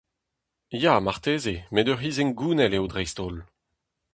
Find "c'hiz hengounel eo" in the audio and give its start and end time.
2.01-2.85